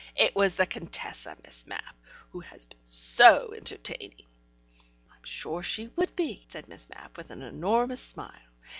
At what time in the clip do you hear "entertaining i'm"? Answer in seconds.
3.53-5.23